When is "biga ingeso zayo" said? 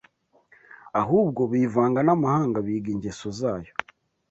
2.65-3.71